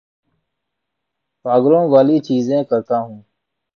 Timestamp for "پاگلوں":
1.45-1.85